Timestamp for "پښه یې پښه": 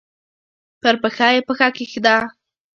1.01-1.67